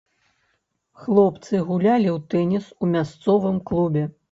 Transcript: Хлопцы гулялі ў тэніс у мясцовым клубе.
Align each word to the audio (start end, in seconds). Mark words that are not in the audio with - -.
Хлопцы 1.01 1.53
гулялі 1.69 2.09
ў 2.15 2.17
тэніс 2.33 2.65
у 2.83 2.91
мясцовым 2.97 3.63
клубе. 3.71 4.03